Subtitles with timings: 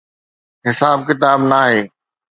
[0.67, 1.81] حساب ڪتاب ناهي.